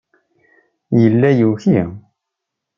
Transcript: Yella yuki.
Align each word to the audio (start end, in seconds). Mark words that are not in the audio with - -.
Yella 1.01 1.29
yuki. 1.39 1.79